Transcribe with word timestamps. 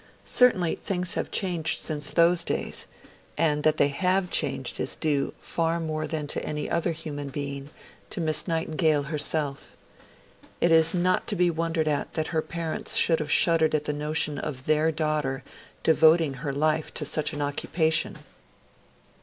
Certainly, 0.25 0.77
things 0.77 1.13
HAVE 1.13 1.29
changed 1.29 1.77
since 1.79 2.09
those 2.09 2.43
days; 2.43 2.87
and 3.37 3.61
that 3.61 3.77
they 3.77 3.89
have 3.89 4.31
changed 4.31 4.79
is 4.79 4.95
due, 4.95 5.35
far 5.37 5.79
more 5.79 6.07
than 6.07 6.25
to 6.25 6.43
any 6.43 6.67
other 6.67 6.91
human 6.91 7.29
being, 7.29 7.69
to 8.09 8.19
Miss 8.19 8.47
Nightingale 8.47 9.03
herself. 9.03 9.73
It 10.59 10.71
is 10.71 10.95
not 10.95 11.27
to 11.27 11.35
be 11.35 11.51
wondered 11.51 11.87
at 11.87 12.15
that 12.15 12.29
her 12.33 12.41
parents 12.41 12.95
should 12.95 13.19
have 13.19 13.29
shuddered 13.31 13.75
at 13.75 13.85
the 13.85 13.93
notion 13.93 14.39
of 14.39 14.65
their 14.65 14.91
daughter 14.91 15.43
devoting 15.83 16.33
her 16.41 16.51
life 16.51 16.91
to 16.95 17.05
such 17.05 17.31
an 17.31 17.41
occupation. 17.43 18.17